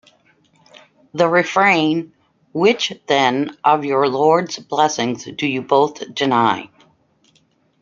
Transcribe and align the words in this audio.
The 1.13 1.29
refrain, 1.29 2.13
Which, 2.53 2.91
then, 3.07 3.55
of 3.63 3.85
your 3.85 4.07
Lord's 4.09 4.57
blessings 4.57 5.25
do 5.25 5.45
you 5.45 5.61
both 5.61 6.15
deny? 6.15 6.71